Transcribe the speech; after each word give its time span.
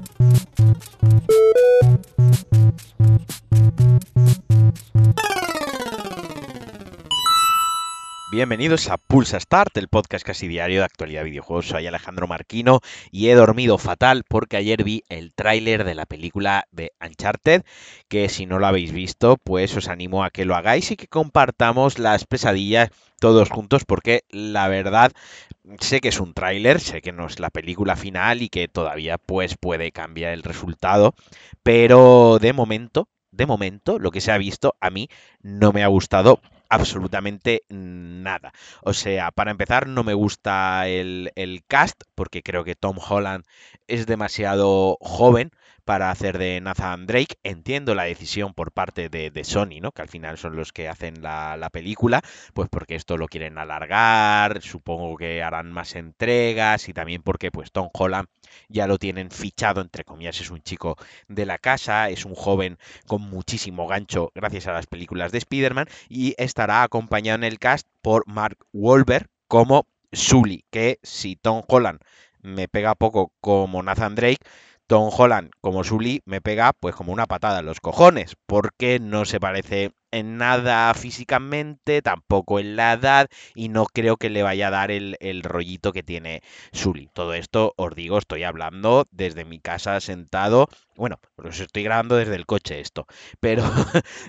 Thank 0.00 1.30
you. 1.30 1.47
Bienvenidos 8.38 8.88
a 8.88 8.98
Pulsa 8.98 9.40
Start, 9.40 9.76
el 9.78 9.88
podcast 9.88 10.24
casi 10.24 10.46
diario 10.46 10.78
de 10.78 10.84
actualidad 10.84 11.22
de 11.22 11.30
videojuegos. 11.30 11.66
Soy 11.66 11.88
Alejandro 11.88 12.28
Marquino 12.28 12.78
y 13.10 13.30
he 13.30 13.34
dormido 13.34 13.78
fatal 13.78 14.22
porque 14.28 14.56
ayer 14.56 14.84
vi 14.84 15.02
el 15.08 15.34
tráiler 15.34 15.82
de 15.82 15.96
la 15.96 16.06
película 16.06 16.68
de 16.70 16.92
Uncharted, 17.04 17.64
que 18.06 18.28
si 18.28 18.46
no 18.46 18.60
lo 18.60 18.68
habéis 18.68 18.92
visto, 18.92 19.38
pues 19.42 19.76
os 19.76 19.88
animo 19.88 20.22
a 20.22 20.30
que 20.30 20.44
lo 20.44 20.54
hagáis 20.54 20.92
y 20.92 20.96
que 20.96 21.08
compartamos 21.08 21.98
las 21.98 22.26
pesadillas 22.26 22.90
todos 23.18 23.50
juntos 23.50 23.82
porque 23.84 24.22
la 24.30 24.68
verdad 24.68 25.10
sé 25.80 26.00
que 26.00 26.10
es 26.10 26.20
un 26.20 26.32
tráiler, 26.32 26.78
sé 26.78 27.02
que 27.02 27.10
no 27.10 27.26
es 27.26 27.40
la 27.40 27.50
película 27.50 27.96
final 27.96 28.40
y 28.40 28.50
que 28.50 28.68
todavía 28.68 29.18
pues 29.18 29.56
puede 29.56 29.90
cambiar 29.90 30.32
el 30.32 30.44
resultado, 30.44 31.16
pero 31.64 32.38
de 32.40 32.52
momento, 32.52 33.08
de 33.32 33.46
momento 33.46 33.98
lo 33.98 34.12
que 34.12 34.20
se 34.20 34.30
ha 34.30 34.38
visto 34.38 34.76
a 34.80 34.90
mí 34.90 35.08
no 35.42 35.72
me 35.72 35.82
ha 35.82 35.88
gustado 35.88 36.40
absolutamente 36.68 37.64
nada. 37.68 38.52
O 38.82 38.92
sea, 38.92 39.30
para 39.30 39.50
empezar, 39.50 39.86
no 39.88 40.04
me 40.04 40.14
gusta 40.14 40.86
el, 40.88 41.32
el, 41.34 41.64
cast, 41.66 42.02
porque 42.14 42.42
creo 42.42 42.64
que 42.64 42.74
Tom 42.74 42.98
Holland 42.98 43.44
es 43.86 44.06
demasiado 44.06 44.98
joven 45.00 45.50
para 45.88 46.10
hacer 46.10 46.36
de 46.36 46.60
Nathan 46.60 47.06
Drake. 47.06 47.38
Entiendo 47.44 47.94
la 47.94 48.02
decisión 48.02 48.52
por 48.52 48.72
parte 48.72 49.08
de, 49.08 49.30
de 49.30 49.42
Sony, 49.42 49.80
¿no? 49.80 49.90
Que 49.90 50.02
al 50.02 50.08
final 50.10 50.36
son 50.36 50.54
los 50.54 50.70
que 50.70 50.86
hacen 50.86 51.22
la, 51.22 51.56
la, 51.56 51.70
película, 51.70 52.20
pues 52.52 52.68
porque 52.68 52.94
esto 52.94 53.16
lo 53.16 53.26
quieren 53.26 53.56
alargar, 53.56 54.60
supongo 54.60 55.16
que 55.16 55.42
harán 55.42 55.72
más 55.72 55.96
entregas 55.96 56.90
y 56.90 56.92
también 56.92 57.22
porque 57.22 57.50
pues 57.50 57.72
Tom 57.72 57.88
Holland 57.94 58.28
ya 58.68 58.86
lo 58.86 58.98
tienen 58.98 59.30
fichado, 59.30 59.80
entre 59.80 60.04
comillas, 60.04 60.38
es 60.42 60.50
un 60.50 60.60
chico 60.60 60.98
de 61.26 61.46
la 61.46 61.56
casa, 61.56 62.10
es 62.10 62.26
un 62.26 62.34
joven 62.34 62.76
con 63.06 63.22
muchísimo 63.22 63.86
gancho 63.86 64.30
gracias 64.34 64.66
a 64.66 64.74
las 64.74 64.86
películas 64.86 65.32
de 65.32 65.38
Spider-Man 65.38 65.88
y 66.10 66.34
estará 66.36 66.82
acompañado 66.82 67.36
en 67.36 67.44
el 67.44 67.58
cast 67.58 67.88
por 68.02 68.28
Mark 68.28 68.58
Wahlberg 68.74 69.30
como 69.46 69.86
Sully, 70.12 70.66
que 70.70 70.98
si 71.02 71.36
Tom 71.36 71.62
Holland 71.66 72.00
me 72.42 72.68
pega 72.68 72.94
poco 72.94 73.32
como 73.40 73.82
Nathan 73.82 74.14
Drake, 74.14 74.44
Tom 74.88 75.10
Holland 75.14 75.50
como 75.60 75.84
Sully 75.84 76.22
me 76.24 76.40
pega 76.40 76.72
pues 76.72 76.94
como 76.94 77.12
una 77.12 77.26
patada 77.26 77.60
en 77.60 77.66
los 77.66 77.78
cojones, 77.78 78.36
porque 78.46 78.98
no 78.98 79.26
se 79.26 79.38
parece 79.38 79.92
en 80.10 80.38
nada 80.38 80.94
físicamente, 80.94 82.00
tampoco 82.00 82.58
en 82.58 82.74
la 82.74 82.94
edad, 82.94 83.28
y 83.54 83.68
no 83.68 83.84
creo 83.84 84.16
que 84.16 84.30
le 84.30 84.42
vaya 84.42 84.68
a 84.68 84.70
dar 84.70 84.90
el, 84.90 85.16
rollito 85.42 85.92
que 85.92 86.02
tiene 86.02 86.42
Sully. 86.72 87.10
Todo 87.12 87.34
esto, 87.34 87.74
os 87.76 87.94
digo, 87.94 88.16
estoy 88.16 88.44
hablando 88.44 89.04
desde 89.10 89.44
mi 89.44 89.60
casa 89.60 90.00
sentado. 90.00 90.68
Bueno, 90.96 91.20
os 91.36 91.60
estoy 91.60 91.82
grabando 91.82 92.16
desde 92.16 92.36
el 92.36 92.46
coche 92.46 92.80
esto, 92.80 93.06
pero 93.40 93.64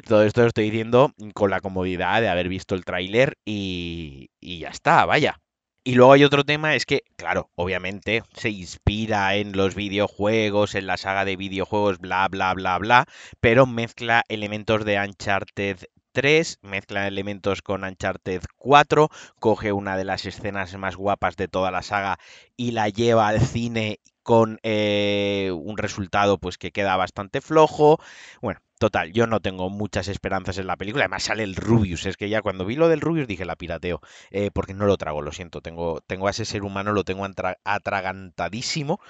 todo 0.09 0.23
esto 0.23 0.41
lo 0.41 0.47
estoy 0.47 0.65
diciendo 0.65 1.13
con 1.33 1.51
la 1.51 1.61
comodidad 1.61 2.19
de 2.19 2.27
haber 2.27 2.49
visto 2.49 2.75
el 2.75 2.83
tráiler 2.83 3.37
y, 3.45 4.29
y 4.41 4.59
ya 4.59 4.69
está, 4.69 5.05
vaya. 5.05 5.39
Y 5.83 5.95
luego 5.95 6.13
hay 6.13 6.23
otro 6.23 6.43
tema, 6.43 6.75
es 6.75 6.85
que, 6.85 7.03
claro, 7.15 7.49
obviamente 7.55 8.23
se 8.33 8.49
inspira 8.49 9.35
en 9.35 9.53
los 9.53 9.75
videojuegos, 9.75 10.75
en 10.75 10.87
la 10.87 10.97
saga 10.97 11.25
de 11.25 11.35
videojuegos, 11.35 11.99
bla, 11.99 12.27
bla, 12.27 12.53
bla, 12.53 12.77
bla, 12.77 13.05
pero 13.39 13.65
mezcla 13.65 14.23
elementos 14.29 14.85
de 14.85 14.99
Uncharted 14.99 15.79
3, 16.11 16.59
mezcla 16.61 17.07
elementos 17.07 17.61
con 17.61 17.83
Uncharted 17.83 18.41
4, 18.57 19.09
coge 19.39 19.71
una 19.71 19.97
de 19.97 20.05
las 20.05 20.25
escenas 20.25 20.75
más 20.77 20.95
guapas 20.95 21.35
de 21.37 21.47
toda 21.47 21.71
la 21.71 21.81
saga 21.81 22.19
y 22.57 22.71
la 22.71 22.89
lleva 22.89 23.27
al 23.27 23.41
cine 23.41 23.99
con 24.23 24.59
eh, 24.63 25.51
un 25.53 25.77
resultado 25.77 26.37
pues 26.37 26.57
que 26.57 26.71
queda 26.71 26.95
bastante 26.97 27.41
flojo. 27.41 27.99
Bueno, 28.41 28.59
Total, 28.79 29.11
yo 29.11 29.27
no 29.27 29.41
tengo 29.41 29.69
muchas 29.69 30.07
esperanzas 30.07 30.57
en 30.57 30.65
la 30.65 30.77
película. 30.77 31.03
Además 31.03 31.23
sale 31.23 31.43
el 31.43 31.57
Rubius. 31.57 32.05
Es 32.05 32.15
que 32.15 32.29
ya 32.29 32.41
cuando 32.41 32.63
vi 32.65 32.75
lo 32.77 32.87
del 32.87 33.01
Rubius 33.01 33.27
dije 33.27 33.43
la 33.43 33.57
pirateo. 33.57 33.99
Eh, 34.31 34.51
porque 34.53 34.73
no 34.73 34.85
lo 34.85 34.95
trago, 34.95 35.21
lo 35.21 35.33
siento. 35.33 35.59
Tengo, 35.59 35.99
tengo 36.07 36.27
a 36.27 36.31
ese 36.31 36.45
ser 36.45 36.63
humano, 36.63 36.93
lo 36.93 37.03
tengo 37.03 37.27
atragantadísimo. 37.65 39.01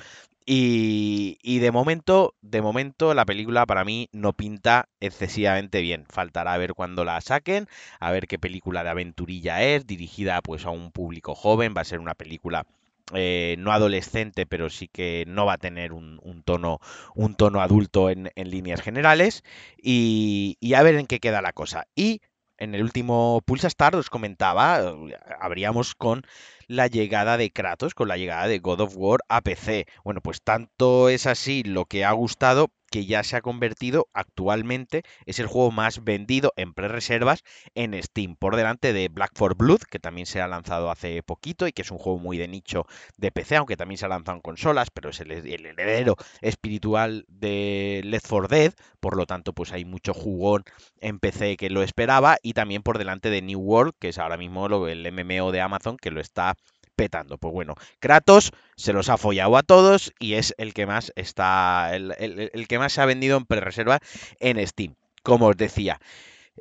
Y, 0.52 1.60
de 1.60 1.72
momento, 1.72 2.34
de 2.42 2.64
momento, 2.64 3.14
la 3.14 3.24
película 3.26 3.68
para 3.68 3.86
mí 3.86 4.10
no 4.12 4.34
pinta 4.34 4.90
excesivamente 5.00 5.80
bien. 5.80 6.06
Faltará 6.10 6.58
ver 6.58 6.74
cuándo 6.74 7.06
la 7.06 7.22
saquen, 7.22 7.68
a 8.00 8.10
ver 8.10 8.26
qué 8.26 8.40
película 8.40 8.84
de 8.84 8.90
aventurilla 8.90 9.62
es, 9.62 9.86
dirigida 9.86 10.42
pues 10.42 10.66
a 10.66 10.72
un 10.72 10.92
público 10.92 11.36
joven. 11.36 11.76
Va 11.78 11.82
a 11.82 11.86
ser 11.86 12.00
una 12.00 12.16
película 12.16 12.66
eh, 13.14 13.58
no 13.60 13.72
adolescente, 13.72 14.48
pero 14.48 14.72
sí 14.72 14.88
que 14.88 15.24
no 15.28 15.46
va 15.46 15.54
a 15.54 15.58
tener 15.60 15.94
un, 15.94 16.20
tono, 16.44 16.80
un 17.14 17.36
tono 17.36 17.62
adulto 17.62 18.10
en, 18.10 18.32
en 18.36 18.50
líneas 18.50 18.82
generales. 18.82 19.44
Y, 19.78 20.58
y, 20.60 20.74
a 20.74 20.82
ver 20.82 20.96
en 20.96 21.06
qué 21.06 21.20
queda 21.20 21.44
la 21.44 21.54
cosa. 21.54 21.86
Y 21.94 22.22
en 22.60 22.76
el 22.76 22.84
último 22.84 23.42
Pulsa 23.46 23.68
Star 23.68 23.96
os 23.96 24.10
comentaba, 24.10 24.94
habríamos 25.40 25.96
con 25.96 26.24
la 26.68 26.88
llegada 26.88 27.38
de 27.38 27.52
Kratos, 27.52 27.96
con 27.96 28.08
la 28.08 28.18
llegada 28.18 28.48
de 28.48 28.60
God 28.60 28.82
of 28.82 28.94
War 28.96 29.22
a 29.30 29.42
PC. 29.42 29.88
Bueno, 30.04 30.22
pues 30.22 30.42
tanto 30.44 31.10
es 31.10 31.26
así 31.26 31.64
lo 31.64 31.86
que 31.86 32.06
ha 32.06 32.12
gustado 32.12 32.70
que 32.90 33.06
ya 33.06 33.24
se 33.24 33.36
ha 33.36 33.42
convertido 33.42 34.08
actualmente, 34.14 35.04
es 35.26 35.40
el 35.40 35.48
juego 35.48 35.72
más 35.72 36.04
vendido 36.04 36.54
en 36.56 36.74
pre-reservas 36.74 37.44
en 37.76 38.02
Steam, 38.02 38.36
por 38.36 38.56
delante 38.56 38.94
de 38.94 39.08
Black 39.10 39.32
for 39.36 39.56
Blood, 39.56 39.82
que 39.90 40.00
también 40.00 40.26
se 40.26 40.42
ha 40.42 40.48
lanzado 40.48 40.92
hace 40.92 41.22
poquito 41.24 41.68
y 41.68 41.72
que 41.72 41.82
es 41.82 41.92
un 41.92 41.98
juego 41.98 42.20
muy 42.20 42.38
de 42.38 42.48
nicho 42.48 42.86
de 43.18 43.32
PC, 43.32 43.58
aunque 43.58 43.78
también 43.78 43.98
se 43.98 44.06
ha 44.06 44.10
lanzado 44.10 44.38
en 44.38 44.42
consolas, 44.42 44.90
pero 44.92 45.10
es 45.10 45.20
el, 45.20 45.32
el 45.32 45.66
heredero 45.66 46.16
espiritual 46.42 47.26
de 47.28 48.02
Left 48.04 48.28
4 48.30 48.48
Dead, 48.48 48.74
por 49.00 49.16
lo 49.16 49.26
tanto, 49.26 49.54
pues 49.54 49.72
hay 49.72 49.86
mucho 49.86 50.14
jugón 50.14 50.64
en 51.02 51.20
PC 51.20 51.58
que 51.58 51.70
lo 51.70 51.84
esperaba, 51.84 52.38
y 52.42 52.54
también 52.54 52.84
por 52.84 52.98
delante 52.98 53.30
de 53.30 53.42
New 53.42 53.60
World, 53.60 53.94
que 54.00 54.10
es 54.10 54.18
ahora 54.18 54.38
mismo 54.38 54.68
el 54.88 55.12
MMO 55.12 55.52
de 55.52 55.62
Amazon, 55.62 55.98
que 55.98 56.12
lo 56.12 56.22
está 56.22 56.56
petando. 57.00 57.38
Pues 57.38 57.54
bueno, 57.54 57.76
Kratos 58.00 58.52
se 58.76 58.92
los 58.92 59.08
ha 59.08 59.16
follado 59.16 59.56
a 59.56 59.64
todos 59.64 60.12
y 60.20 60.34
es 60.34 60.54
el 60.58 60.74
que 60.74 60.86
más 60.86 61.14
está, 61.16 61.96
el, 61.96 62.14
el, 62.20 62.68
que 62.68 62.78
más 62.78 62.92
se 62.92 63.00
ha 63.00 63.06
vendido 63.06 63.38
en 63.38 63.46
pre-reserva 63.46 64.00
en 64.42 64.68
Steam. 64.68 64.96
Como 65.24 65.48
os 65.48 65.56
decía, 65.56 66.02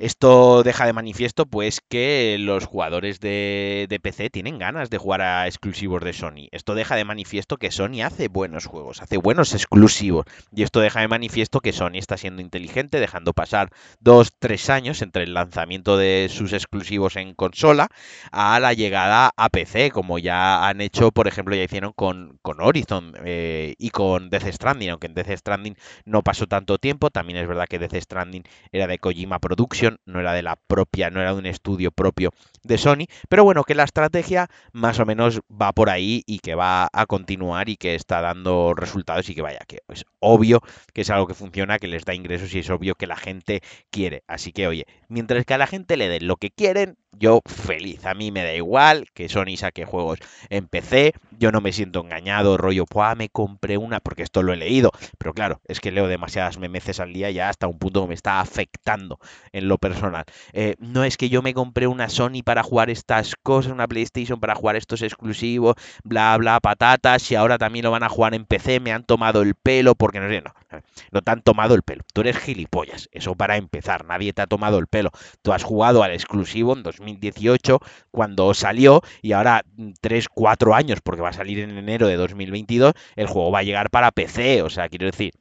esto 0.01 0.63
deja 0.63 0.87
de 0.87 0.93
manifiesto 0.93 1.47
pues 1.47 1.81
que 1.81 2.37
los 2.39 2.67
jugadores 2.67 3.21
de, 3.21 3.87
de, 3.89 4.01
PC 4.01 4.31
tienen 4.31 4.59
ganas 4.59 4.91
de 4.91 4.99
jugar 4.99 5.23
a 5.23 5.47
exclusivos 5.47 6.03
de 6.05 6.13
Sony. 6.13 6.49
Esto 6.53 6.75
deja 6.75 6.95
de 6.97 7.05
manifiesto 7.05 7.57
que 7.57 7.71
Sony 7.71 8.03
hace 8.05 8.29
buenos 8.29 8.67
juegos, 8.67 9.03
hace 9.03 9.17
buenos 9.17 9.55
exclusivos. 9.55 10.27
Y 10.55 10.63
esto 10.63 10.81
deja 10.81 11.01
de 11.01 11.09
manifiesto 11.09 11.61
que 11.61 11.73
Sony 11.73 11.97
está 11.97 12.17
siendo 12.17 12.43
inteligente, 12.43 13.01
dejando 13.01 13.33
pasar 13.33 13.71
dos, 13.99 14.33
tres 14.39 14.71
años 14.71 15.03
entre 15.03 15.25
el 15.25 15.35
lanzamiento 15.35 15.97
de 15.97 16.29
sus 16.31 16.53
exclusivos 16.53 17.17
en 17.17 17.35
consola 17.35 17.89
a 18.31 18.61
la 18.61 18.75
llegada 18.75 19.33
a 19.37 19.49
PC, 19.49 19.91
como 19.91 20.19
ya 20.19 20.69
han 20.69 20.81
hecho, 20.81 21.11
por 21.11 21.27
ejemplo, 21.27 21.57
ya 21.57 21.65
hicieron 21.65 21.93
con, 21.93 22.39
con 22.43 22.61
Horizon 22.61 23.15
eh, 23.25 23.75
y 23.79 23.91
con 23.91 24.31
Death 24.31 24.53
Stranding, 24.53 24.91
aunque 24.91 25.09
en 25.09 25.15
Death 25.15 25.39
Stranding 25.39 25.77
no 26.05 26.23
pasó 26.23 26.47
tanto 26.47 26.79
tiempo. 26.79 27.11
También 27.11 27.39
es 27.39 27.49
verdad 27.49 27.67
que 27.69 27.79
Death 27.79 27.97
Stranding 27.97 28.45
era 28.71 28.87
de 28.87 28.99
Kojima 28.99 29.41
Productions 29.41 29.88
no 30.07 30.21
era 30.21 30.33
de 30.33 30.43
la 30.43 30.57
propia, 30.57 31.11
no 31.11 31.21
era 31.21 31.33
de 31.33 31.39
un 31.39 31.47
estudio 31.47 31.91
propio 31.91 32.31
de 32.63 32.79
Sony, 32.79 33.07
pero 33.29 33.45
bueno, 33.45 33.65
que 33.65 33.75
la 33.75 33.85
estrategia 33.85 34.49
más 34.73 34.99
o 35.01 35.07
menos 35.07 35.41
va 35.51 35.73
por 35.73 35.91
ahí 35.91 36.23
y 36.27 36.41
que 36.41 36.55
va 36.55 36.89
a 36.93 37.07
continuar 37.07 37.69
y 37.69 37.77
que 37.77 37.95
está 37.95 38.21
dando 38.21 38.75
resultados 38.75 39.29
y 39.29 39.35
que 39.35 39.43
vaya, 39.43 39.61
que 39.67 39.81
es 39.89 40.05
obvio 40.21 40.61
que 40.93 41.03
es 41.03 41.11
algo 41.11 41.27
que 41.27 41.35
funciona, 41.35 41.79
que 41.79 41.89
les 41.89 42.05
da 42.05 42.15
ingresos 42.15 42.55
y 42.55 42.61
es 42.61 42.71
obvio 42.71 42.95
que 42.95 43.07
la 43.07 43.17
gente 43.17 43.63
quiere. 43.91 44.23
Así 44.27 44.53
que 44.53 44.67
oye, 44.67 44.87
mientras 45.09 45.45
que 45.45 45.55
a 45.55 45.59
la 45.59 45.67
gente 45.67 45.97
le 45.97 46.09
den 46.09 46.27
lo 46.27 46.37
que 46.37 46.51
quieren, 46.51 46.97
yo 47.19 47.41
feliz. 47.45 48.05
A 48.07 48.15
mí 48.15 48.31
me 48.31 48.45
da 48.45 48.55
igual 48.55 49.07
que 49.15 49.29
Sony 49.29 49.57
saque 49.57 49.85
juegos 49.85 50.19
en 50.51 50.67
PC. 50.67 51.15
Yo 51.39 51.53
no 51.53 51.61
me 51.61 51.73
siento 51.73 52.01
engañado, 52.01 52.57
rollo, 52.57 52.85
me 53.17 53.29
compré 53.29 53.79
una, 53.79 54.01
porque 54.01 54.23
esto 54.23 54.43
lo 54.43 54.53
he 54.53 54.57
leído. 54.57 54.91
Pero 55.19 55.35
claro, 55.35 55.61
es 55.67 55.81
que 55.81 55.93
leo 55.93 56.09
demasiadas 56.09 56.59
memeces 56.59 57.01
al 57.01 57.13
día 57.13 57.31
ya 57.31 57.49
hasta 57.49 57.67
un 57.67 57.79
punto 57.79 58.03
que 58.03 58.09
me 58.09 58.15
está 58.15 58.41
afectando 58.41 59.19
en 59.53 59.69
lo 59.69 59.79
personal. 59.79 60.25
Eh, 60.53 60.77
no 60.79 61.05
es 61.05 61.17
que 61.17 61.29
yo 61.29 61.43
me 61.43 61.55
compré 61.55 61.87
una 61.87 62.09
Sony 62.09 62.43
para 62.45 62.63
jugar 62.63 62.91
estas 62.91 63.35
cosas, 63.43 63.73
una 63.73 63.89
PlayStation 63.89 64.41
para 64.41 64.55
jugar 64.55 64.77
estos 64.77 65.03
exclusivos, 65.03 65.77
bla, 66.05 66.37
bla, 66.37 66.61
patatas, 66.61 67.31
y 67.31 67.35
ahora 67.35 67.59
también 67.59 67.85
lo 67.85 67.91
van 67.91 68.03
a 68.03 68.09
jugar 68.09 68.35
en 68.35 68.45
PC, 68.45 68.81
me 68.81 68.93
han 68.93 69.05
tomado 69.05 69.43
el 69.43 69.55
pelo, 69.55 69.95
porque 69.95 70.21
no 70.21 70.29
sé, 70.29 70.43
no, 70.43 70.53
no 71.13 71.23
te 71.23 71.31
han 71.31 71.43
tomado 71.43 71.75
el 71.75 71.83
pelo. 71.83 72.03
Tú 72.13 72.23
eres 72.23 72.39
gilipollas, 72.39 73.09
eso 73.13 73.35
para 73.35 73.57
empezar, 73.57 74.05
nadie 74.05 74.33
te 74.33 74.43
ha 74.43 74.47
tomado 74.47 74.79
el 74.79 74.87
pelo. 74.87 75.11
Tú 75.43 75.53
has 75.53 75.63
jugado 75.63 76.03
al 76.03 76.13
exclusivo 76.13 76.75
en 76.75 76.83
2018 76.83 77.81
cuando 78.11 78.53
salió 78.55 79.03
y 79.23 79.33
ahora 79.33 79.65
3, 80.01 80.25
mm, 80.25 80.35
4 80.35 80.75
años, 80.75 81.01
porque 81.03 81.23
va 81.23 81.31
a 81.31 81.33
salir 81.33 81.61
en 81.61 81.77
enero 81.77 82.07
de 82.07 82.17
2022, 82.17 82.95
el 83.17 83.27
juego 83.27 83.51
va 83.51 83.61
a 83.61 83.63
llegar 83.63 83.91
para 83.91 84.13
PC, 84.13 84.63
o 84.63 84.71
sea, 84.71 84.89
quiero 84.89 85.07
decir, 85.07 85.33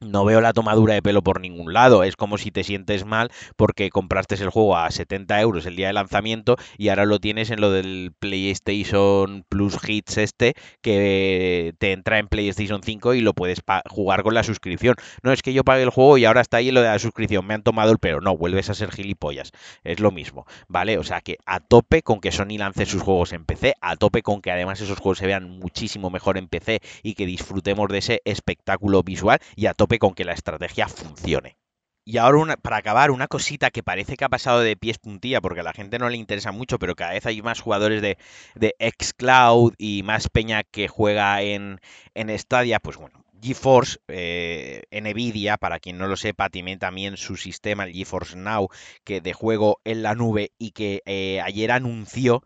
no 0.00 0.24
veo 0.24 0.40
la 0.40 0.54
tomadura 0.54 0.94
de 0.94 1.02
pelo 1.02 1.22
por 1.22 1.40
ningún 1.40 1.74
lado. 1.74 2.04
Es 2.04 2.16
como 2.16 2.38
si 2.38 2.50
te 2.50 2.64
sientes 2.64 3.04
mal 3.04 3.30
porque 3.56 3.90
compraste 3.90 4.34
el 4.36 4.48
juego 4.48 4.76
a 4.76 4.90
70 4.90 5.38
euros 5.40 5.66
el 5.66 5.76
día 5.76 5.88
de 5.88 5.92
lanzamiento 5.92 6.56
y 6.78 6.88
ahora 6.88 7.04
lo 7.04 7.18
tienes 7.18 7.50
en 7.50 7.60
lo 7.60 7.70
del 7.70 8.12
PlayStation 8.18 9.44
Plus 9.48 9.76
Hits 9.86 10.16
este 10.16 10.54
que 10.80 11.74
te 11.78 11.92
entra 11.92 12.18
en 12.18 12.28
PlayStation 12.28 12.82
5 12.82 13.14
y 13.14 13.20
lo 13.20 13.34
puedes 13.34 13.60
jugar 13.90 14.22
con 14.22 14.32
la 14.32 14.42
suscripción. 14.42 14.94
No 15.22 15.32
es 15.32 15.42
que 15.42 15.52
yo 15.52 15.64
pague 15.64 15.82
el 15.82 15.90
juego 15.90 16.16
y 16.16 16.24
ahora 16.24 16.40
está 16.40 16.56
ahí 16.58 16.70
lo 16.70 16.80
de 16.80 16.88
la 16.88 16.98
suscripción. 16.98 17.46
Me 17.46 17.52
han 17.52 17.62
tomado 17.62 17.92
el 17.92 17.98
pelo. 17.98 18.22
No, 18.22 18.38
vuelves 18.38 18.70
a 18.70 18.74
ser 18.74 18.92
gilipollas. 18.92 19.52
Es 19.84 20.00
lo 20.00 20.12
mismo, 20.12 20.46
¿vale? 20.66 20.96
O 20.96 21.04
sea 21.04 21.20
que 21.20 21.36
a 21.44 21.60
tope 21.60 22.02
con 22.02 22.20
que 22.20 22.32
Sony 22.32 22.56
lance 22.56 22.86
sus 22.86 23.02
juegos 23.02 23.34
en 23.34 23.44
PC, 23.44 23.74
a 23.82 23.96
tope 23.96 24.22
con 24.22 24.40
que 24.40 24.50
además 24.50 24.80
esos 24.80 24.98
juegos 24.98 25.18
se 25.18 25.26
vean 25.26 25.58
muchísimo 25.58 26.08
mejor 26.08 26.38
en 26.38 26.48
PC 26.48 26.80
y 27.02 27.12
que 27.14 27.26
disfrutemos 27.26 27.88
de 27.88 27.98
ese 27.98 28.22
espectáculo 28.24 29.02
visual 29.02 29.40
y 29.56 29.66
a 29.66 29.74
tope 29.74 29.89
con 29.98 30.14
que 30.14 30.24
la 30.24 30.32
estrategia 30.32 30.88
funcione. 30.88 31.56
Y 32.04 32.16
ahora, 32.16 32.56
para 32.56 32.78
acabar, 32.78 33.10
una 33.10 33.28
cosita 33.28 33.70
que 33.70 33.82
parece 33.82 34.16
que 34.16 34.24
ha 34.24 34.28
pasado 34.28 34.60
de 34.60 34.76
pies 34.76 34.98
puntilla, 34.98 35.40
porque 35.40 35.60
a 35.60 35.64
la 35.64 35.72
gente 35.72 35.98
no 35.98 36.08
le 36.08 36.16
interesa 36.16 36.50
mucho, 36.50 36.78
pero 36.78 36.96
cada 36.96 37.12
vez 37.12 37.26
hay 37.26 37.42
más 37.42 37.60
jugadores 37.60 38.02
de, 38.02 38.18
de 38.54 38.74
Xcloud 38.80 39.74
y 39.78 40.02
más 40.02 40.28
peña 40.28 40.64
que 40.64 40.88
juega 40.88 41.42
en, 41.42 41.80
en 42.14 42.36
Stadia, 42.38 42.80
pues 42.80 42.96
bueno, 42.96 43.24
GeForce, 43.42 43.98
eh, 44.08 44.82
Nvidia, 44.90 45.56
para 45.56 45.78
quien 45.78 45.98
no 45.98 46.06
lo 46.06 46.16
sepa, 46.16 46.48
tiene 46.48 46.76
también 46.78 47.16
su 47.16 47.36
sistema, 47.36 47.84
el 47.84 47.92
GeForce 47.92 48.36
Now, 48.36 48.68
que 49.04 49.20
de 49.20 49.32
juego 49.32 49.80
en 49.84 50.02
la 50.02 50.14
nube 50.14 50.52
y 50.58 50.72
que 50.72 51.02
eh, 51.06 51.40
ayer 51.42 51.70
anunció 51.70 52.42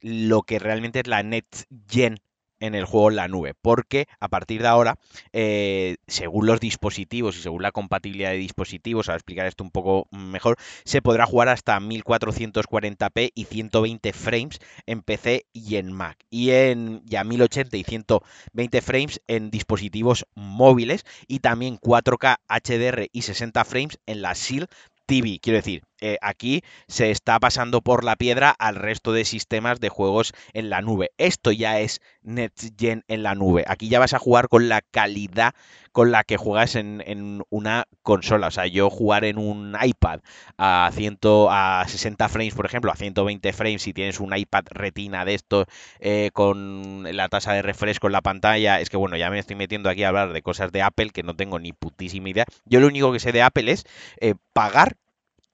lo 0.00 0.42
que 0.42 0.58
realmente 0.58 1.00
es 1.00 1.06
la 1.06 1.22
Next 1.22 1.64
Gen 1.88 2.18
en 2.60 2.74
el 2.74 2.84
juego 2.84 3.10
en 3.10 3.16
la 3.16 3.28
nube, 3.28 3.54
porque 3.60 4.06
a 4.20 4.28
partir 4.28 4.62
de 4.62 4.68
ahora, 4.68 4.96
eh, 5.32 5.96
según 6.06 6.46
los 6.46 6.60
dispositivos 6.60 7.36
y 7.36 7.42
según 7.42 7.62
la 7.62 7.72
compatibilidad 7.72 8.30
de 8.30 8.38
dispositivos, 8.38 9.08
a 9.08 9.14
explicar 9.14 9.46
esto 9.46 9.64
un 9.64 9.70
poco 9.70 10.08
mejor, 10.10 10.56
se 10.84 11.02
podrá 11.02 11.26
jugar 11.26 11.48
hasta 11.48 11.78
1440p 11.80 13.32
y 13.34 13.44
120 13.44 14.12
frames 14.12 14.58
en 14.86 15.02
PC 15.02 15.46
y 15.52 15.76
en 15.76 15.92
Mac, 15.92 16.18
y 16.30 16.50
en 16.50 17.02
ya 17.04 17.24
1080 17.24 17.76
y 17.76 17.84
120 17.84 18.80
frames 18.80 19.20
en 19.26 19.50
dispositivos 19.50 20.26
móviles, 20.34 21.04
y 21.26 21.40
también 21.40 21.78
4K 21.78 22.38
HDR 22.48 23.08
y 23.12 23.22
60 23.22 23.64
frames 23.64 23.98
en 24.06 24.22
la 24.22 24.34
SIL 24.34 24.66
TV. 25.06 25.38
Quiero 25.40 25.58
decir, 25.58 25.82
eh, 26.00 26.18
aquí 26.20 26.62
se 26.88 27.10
está 27.10 27.38
pasando 27.40 27.80
por 27.80 28.04
la 28.04 28.16
piedra 28.16 28.50
al 28.50 28.76
resto 28.76 29.12
de 29.12 29.24
sistemas 29.24 29.80
de 29.80 29.88
juegos 29.88 30.32
en 30.52 30.70
la 30.70 30.82
nube. 30.82 31.10
Esto 31.18 31.52
ya 31.52 31.80
es 31.80 32.00
NetGen 32.22 33.04
en 33.08 33.22
la 33.22 33.34
nube. 33.34 33.64
Aquí 33.66 33.88
ya 33.88 33.98
vas 33.98 34.14
a 34.14 34.18
jugar 34.18 34.48
con 34.48 34.68
la 34.68 34.82
calidad 34.82 35.54
con 35.96 36.12
la 36.12 36.24
que 36.24 36.36
juegas 36.36 36.74
en, 36.74 37.42
una 37.48 37.86
consola. 38.02 38.48
O 38.48 38.50
sea, 38.50 38.66
yo 38.66 38.90
jugar 38.90 39.24
en 39.24 39.38
un 39.38 39.74
iPad 39.80 40.20
a, 40.58 40.90
100, 40.92 41.20
a 41.48 41.86
60 41.88 42.28
frames, 42.28 42.54
por 42.54 42.66
ejemplo, 42.66 42.92
a 42.92 42.96
120 42.96 43.50
frames, 43.54 43.80
si 43.80 43.94
tienes 43.94 44.20
un 44.20 44.36
iPad 44.36 44.64
retina 44.68 45.24
de 45.24 45.32
esto 45.32 45.64
eh, 46.00 46.28
con 46.34 47.04
la 47.10 47.30
tasa 47.30 47.54
de 47.54 47.62
refresco 47.62 48.08
en 48.08 48.12
la 48.12 48.20
pantalla, 48.20 48.78
es 48.78 48.90
que 48.90 48.98
bueno, 48.98 49.16
ya 49.16 49.30
me 49.30 49.38
estoy 49.38 49.56
metiendo 49.56 49.88
aquí 49.88 50.04
a 50.04 50.08
hablar 50.08 50.34
de 50.34 50.42
cosas 50.42 50.70
de 50.70 50.82
Apple 50.82 51.12
que 51.14 51.22
no 51.22 51.34
tengo 51.34 51.58
ni 51.58 51.72
putísima 51.72 52.28
idea. 52.28 52.44
Yo 52.66 52.80
lo 52.80 52.88
único 52.88 53.10
que 53.10 53.18
sé 53.18 53.32
de 53.32 53.40
Apple 53.40 53.72
es 53.72 53.84
eh, 54.20 54.34
pagar 54.52 54.96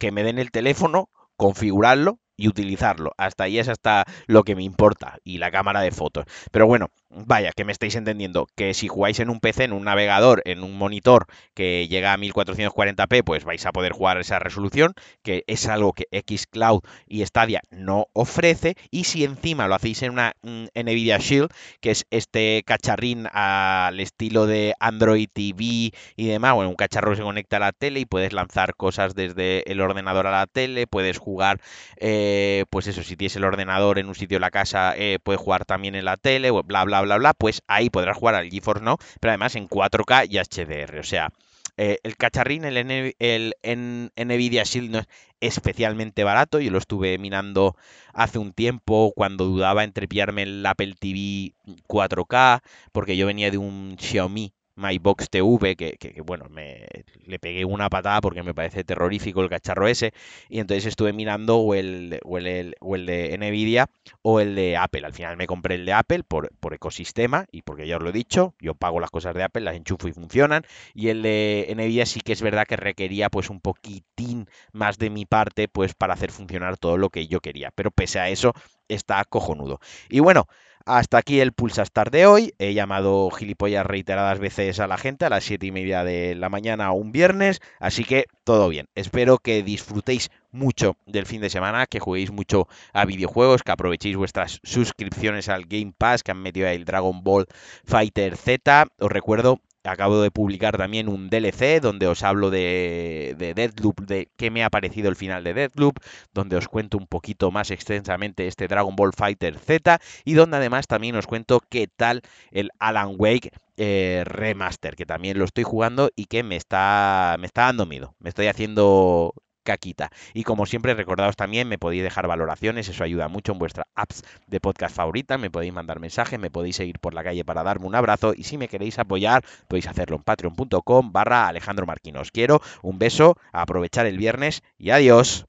que 0.03 0.11
me 0.11 0.25
den 0.25 0.41
el 0.41 0.51
teléfono, 0.51 1.11
configurarlo 1.37 2.19
y 2.37 2.49
utilizarlo. 2.49 3.13
Hasta 3.19 3.45
ahí 3.45 3.59
es 3.59 3.69
hasta 3.69 4.05
lo 4.27 4.43
que 4.45 4.57
me 4.57 4.63
importa. 4.63 5.19
Y 5.25 5.39
la 5.39 5.51
cámara 5.51 5.81
de 5.81 5.91
fotos. 5.91 6.25
Pero 6.51 6.67
bueno, 6.67 6.89
vaya, 7.11 7.53
que 7.53 7.65
me 7.65 7.73
estáis 7.73 7.95
entendiendo. 7.95 8.47
Que 8.57 8.75
si 8.75 8.89
jugáis 8.89 9.21
en 9.21 9.31
un 9.31 9.41
PC, 9.41 9.65
en 9.65 9.73
un 9.73 9.85
navegador, 9.85 10.43
en 10.45 10.63
un 10.63 10.77
monitor 10.77 11.27
que 11.55 11.89
llega 11.89 12.13
a 12.13 12.19
1440p, 12.19 13.23
pues 13.25 13.45
vais 13.45 13.65
a 13.67 13.73
poder 13.73 13.93
jugar 13.93 14.19
esa 14.19 14.39
resolución. 14.39 14.95
Que 15.23 15.45
es 15.47 15.67
algo 15.67 15.93
que 15.93 16.07
Xcloud 16.11 16.81
y 17.07 17.25
Stadia 17.25 17.63
no 17.71 18.07
ofrece. 18.13 18.77
Y 18.91 19.05
si 19.05 19.25
encima 19.25 19.69
lo 19.69 19.75
hacéis 19.75 20.03
en 20.03 20.13
una 20.13 20.35
Nvidia 20.43 21.19
Shield, 21.19 21.51
que 21.81 21.91
es 21.91 22.07
este 22.11 22.63
cacharrín 22.67 23.27
al 23.33 24.01
estilo 24.01 24.47
de 24.47 24.75
Android 24.81 25.29
TV 25.33 25.93
y 26.17 26.27
demás, 26.27 26.55
bueno, 26.55 26.71
un 26.71 26.77
cacharro 26.77 27.15
se 27.15 27.23
conecta 27.23 27.59
a 27.59 27.61
la 27.61 27.73
tele 27.73 28.01
y 28.01 28.07
puedes 28.07 28.33
lanzar 28.33 28.75
cosas 28.75 29.15
desde 29.15 29.71
el 29.71 29.81
ordenador 29.81 30.27
a 30.27 30.31
la 30.31 30.47
tele, 30.47 30.87
puedes 30.87 31.19
jugar. 31.19 31.61
Eh, 31.97 32.22
eh, 32.25 32.65
pues 32.71 32.87
eso, 32.87 33.03
si 33.03 33.17
tienes 33.17 33.35
el 33.35 33.45
ordenador 33.45 33.99
en 33.99 34.07
un 34.07 34.15
sitio 34.15 34.37
de 34.37 34.41
la 34.41 34.51
casa, 34.53 34.95
eh, 34.97 35.19
puedes 35.23 35.41
jugar 35.41 35.65
también 35.65 35.97
en 35.97 36.05
la 36.05 36.17
tele, 36.17 36.51
bla, 36.51 36.85
bla, 36.85 37.01
bla, 37.03 37.17
bla, 37.19 37.35
pues 37.35 37.63
ahí 37.67 37.91
podrás 37.91 38.17
jugar 38.17 38.37
al 38.37 38.49
GeForce 38.49 38.85
Now, 38.85 38.97
pero 39.21 39.33
además 39.33 39.57
en 39.57 39.69
4K 39.69 40.27
y 40.31 40.39
HDR. 40.39 41.01
O 41.01 41.03
sea, 41.03 41.31
eh, 41.77 41.99
el 42.05 42.17
cacharrín, 42.17 42.65
el, 42.65 42.77
el, 43.19 44.13
Nvidia 44.17 44.63
Shield 44.63 44.91
no 44.91 44.99
es 45.01 45.07
especialmente 45.41 46.23
barato. 46.23 46.61
Yo 46.61 46.71
lo 46.71 46.79
estuve 46.79 47.19
mirando 47.19 47.77
hace 48.13 48.39
un 48.39 48.53
tiempo 48.53 49.13
cuando 49.17 49.45
dudaba 49.45 49.83
entre 49.83 50.07
pillarme 50.07 50.43
el 50.43 50.65
Apple 50.65 50.95
TV 50.99 51.55
4K, 51.89 52.61
porque 52.93 53.17
yo 53.17 53.27
venía 53.27 53.51
de 53.51 53.59
un 53.59 53.97
Xiaomi 53.99 54.53
MyBox 54.83 55.31
TV, 55.31 55.77
que, 55.77 56.23
bueno, 56.25 56.47
me, 56.51 56.87
le 57.25 57.39
pegué 57.39 57.65
una 57.65 57.89
patada 57.89 58.21
porque 58.21 58.43
me 58.43 58.55
parece 58.55 58.85
terrorífico 58.85 59.43
el 59.43 59.49
cacharro 59.49 59.87
ese, 59.87 60.13
y 60.49 60.59
entonces 60.59 60.87
estuve 60.87 61.13
mirando 61.13 61.59
o 61.59 61.75
el, 61.75 62.19
o 62.25 62.39
el, 62.39 62.75
o 62.81 62.97
el 62.97 63.07
de 63.07 63.37
Nvidia 63.39 63.89
o 64.23 64.41
el 64.41 64.55
de 64.55 64.77
Apple. 64.77 65.07
Al 65.07 65.15
final 65.15 65.37
me 65.37 65.47
compré 65.47 65.77
el 65.77 65.87
de 65.87 65.93
Apple 65.93 66.25
por, 66.25 66.51
por, 66.57 66.75
ecosistema 66.75 67.47
y 67.53 67.63
porque 67.63 67.87
ya 67.87 67.97
os 67.97 68.03
lo 68.03 68.11
he 68.11 68.13
dicho, 68.13 68.55
yo 68.61 68.75
pago 68.75 68.99
las 68.99 69.11
cosas 69.11 69.35
de 69.35 69.43
Apple, 69.43 69.63
las 69.63 69.77
enchufo 69.77 70.09
y 70.09 70.13
funcionan, 70.13 70.65
y 70.95 71.09
el 71.09 71.23
de 71.23 71.73
Nvidia 71.77 72.07
sí 72.07 72.21
que 72.21 72.33
es 72.33 72.43
verdad 72.43 72.67
que 72.67 72.77
requería 72.77 73.29
pues 73.29 73.51
un 73.51 73.61
poquitín 73.61 74.49
más 74.73 74.99
de 74.99 75.11
mi 75.11 75.27
parte 75.27 75.69
pues 75.69 75.95
para 75.95 76.15
hacer 76.15 76.31
funcionar 76.31 76.77
todo 76.79 76.97
lo 76.97 77.11
que 77.11 77.27
yo 77.27 77.41
quería, 77.41 77.71
pero 77.75 77.91
pese 77.91 78.19
a 78.19 78.29
eso 78.29 78.53
está 78.89 79.25
cojonudo. 79.25 79.81
Y 80.09 80.21
bueno, 80.21 80.47
hasta 80.87 81.19
aquí 81.19 81.41
el 81.41 81.53
Pulsastar 81.53 82.11
de 82.11 82.27
hoy. 82.27 82.55
He 82.59 82.75
llamado 82.75 83.31
gilipollas 83.31 83.87
reiteradas 83.87 84.39
veces 84.39 84.81
a 84.81 84.87
la 84.87 84.99
gente 84.99 85.25
a 85.25 85.31
las 85.31 85.45
7 85.45 85.67
y 85.67 85.73
media 85.73 86.05
de 86.05 86.35
la 86.35 86.49
mañana 86.49 86.93
un 86.93 87.13
viernes. 87.13 87.61
Así 87.79 88.05
que 88.05 88.27
todo 88.45 88.69
bien. 88.69 88.89
Espero 88.95 89.39
que 89.39 89.63
disfrutéis 89.63 90.31
mucho 90.51 90.97
del 91.07 91.27
fin 91.27 91.41
de 91.41 91.51
semana, 91.51 91.87
que 91.87 92.01
juguéis 92.01 92.31
mucho 92.31 92.69
a 92.93 93.05
videojuegos, 93.05 93.63
que 93.63 93.73
aprovechéis 93.73 94.17
vuestras 94.17 94.61
suscripciones 94.63 95.49
al 95.49 95.65
Game 95.65 95.93
Pass, 95.97 96.23
que 96.23 96.31
han 96.31 96.43
metido 96.43 96.69
el 96.69 96.85
Dragon 96.85 97.23
Ball 97.23 97.47
Fighter 97.85 98.37
Z. 98.37 98.87
Os 98.99 99.11
recuerdo 99.11 99.61
acabo 99.85 100.21
de 100.23 100.31
publicar 100.31 100.77
también 100.77 101.09
un 101.09 101.29
DLC 101.29 101.81
donde 101.81 102.07
os 102.07 102.23
hablo 102.23 102.51
de, 102.51 103.35
de 103.39 103.55
Deadloop, 103.55 104.01
de 104.01 104.31
qué 104.37 104.51
me 104.51 104.65
ha 104.65 104.71
parecido 104.71 105.09
el 105.09 105.17
final 105.17 105.45
de 105.45 105.55
Deadloop, 105.55 105.99
donde 106.33 106.57
os 106.57 106.69
cuento 106.69 106.99
un 106.99 107.07
poquito 107.07 107.51
más 107.51 107.71
extensamente 107.71 108.47
este 108.47 108.69
Dragon 108.69 108.97
Ball 108.97 109.13
Fighter 109.13 109.59
Z 109.59 110.01
y 110.25 110.35
donde 110.35 110.57
además 110.57 110.87
también 110.87 111.17
os 111.17 111.27
cuento 111.27 111.61
qué 111.69 111.89
tal 111.89 112.23
el 112.51 112.71
Alan 112.79 113.15
Wake 113.19 113.51
eh, 113.77 114.23
Remaster, 114.27 114.97
que 114.97 115.07
también 115.07 115.39
lo 115.39 115.45
estoy 115.45 115.65
jugando 115.65 116.11
y 116.15 116.27
que 116.27 116.43
me 116.43 116.57
está, 116.57 117.37
me 117.39 117.47
está 117.47 117.63
dando 117.63 117.87
miedo. 117.87 118.15
Me 118.19 118.29
estoy 118.29 118.47
haciendo 118.47 119.35
caquita. 119.63 120.11
Y 120.35 120.45
como 120.45 120.67
siempre, 120.67 120.95
recordaos 120.95 121.37
también, 121.37 121.69
me 121.69 121.79
podéis 121.79 122.03
dejar 122.03 122.27
valoraciones, 122.27 122.89
eso 122.89 123.05
ayuda 123.05 123.29
mucho 123.29 123.53
en 123.53 123.59
vuestras 123.59 123.87
apps 123.95 124.23
de 124.47 124.61
podcast 124.61 124.95
favorita, 124.95 125.39
me 125.39 125.51
podéis 125.51 125.73
mandar 125.73 126.01
mensajes, 126.01 126.39
me 126.39 126.51
podéis 126.51 126.77
seguir 126.77 126.99
por 126.99 127.15
la 127.15 127.25
calle 127.25 127.45
para 127.45 127.63
darme 127.63 127.87
un 127.87 127.95
abrazo 127.95 128.33
y 128.37 128.45
si 128.45 128.59
me 128.59 128.69
queréis 128.69 128.99
apoyar, 128.99 129.45
podéis 129.69 129.87
hacerlo 129.87 130.17
en 130.17 130.23
patreon.com 130.23 131.13
barra 131.13 131.49
Alejandro 131.49 131.87
Marquinos. 131.87 132.31
Quiero 132.31 132.61
un 132.83 132.99
beso, 132.99 133.37
aprovechar 133.53 134.07
el 134.07 134.19
viernes 134.19 134.63
y 134.79 134.91
adiós. 134.91 135.47